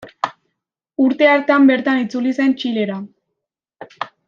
[1.03, 2.99] Urte hartan bertan itzuli zen Txilera.